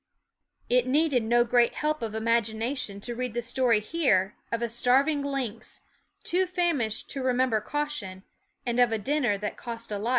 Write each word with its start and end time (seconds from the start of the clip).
It 0.67 0.87
needed 0.87 1.21
no 1.21 1.43
great 1.43 1.75
help 1.75 2.01
of 2.01 2.15
imagination 2.15 3.01
to 3.01 3.13
read 3.13 3.35
the 3.35 3.41
story 3.43 3.79
here 3.79 4.35
of 4.51 4.63
a 4.63 4.65
starv 4.65 5.07
ing 5.07 5.21
lynx, 5.21 5.81
too 6.23 6.47
famished 6.47 7.11
to 7.11 7.21
remember 7.21 7.61
caution, 7.61 8.23
and 8.65 8.79
of 8.79 8.91
a 8.91 8.97
dinner 8.97 9.37
that 9.37 9.57
cost 9.57 9.91
a 9.91 9.99
life. 9.99 10.09